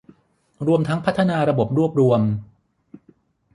[0.67, 2.21] รวมทั้งพัฒนาระบบรวบรวม